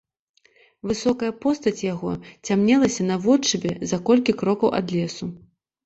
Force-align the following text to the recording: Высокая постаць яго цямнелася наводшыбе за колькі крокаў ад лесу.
Высокая 0.91 1.29
постаць 1.43 1.83
яго 1.93 2.11
цямнелася 2.47 3.01
наводшыбе 3.13 3.71
за 3.95 4.05
колькі 4.13 4.31
крокаў 4.45 4.69
ад 4.83 4.87
лесу. 5.01 5.35